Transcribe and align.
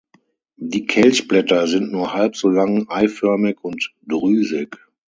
Die 0.55 0.87
Kelchblätter 0.87 1.67
sind 1.67 1.91
nur 1.91 2.11
halb 2.15 2.35
so 2.35 2.49
lang, 2.49 2.87
eiförmig 2.89 3.57
und 3.63 3.93
drüsig. 4.01 4.75